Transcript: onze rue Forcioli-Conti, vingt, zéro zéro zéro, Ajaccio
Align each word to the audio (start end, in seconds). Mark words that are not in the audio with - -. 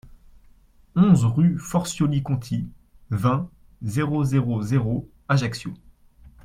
onze 0.95 1.25
rue 1.25 1.59
Forcioli-Conti, 1.59 2.67
vingt, 3.11 3.47
zéro 3.83 4.23
zéro 4.23 4.59
zéro, 4.63 5.07
Ajaccio 5.29 5.75